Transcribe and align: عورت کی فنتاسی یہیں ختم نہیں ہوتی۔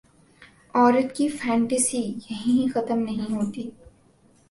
عورت 0.73 1.15
کی 1.15 1.27
فنتاسی 1.29 2.01
یہیں 2.29 2.73
ختم 2.73 2.99
نہیں 2.99 3.35
ہوتی۔ 3.35 3.69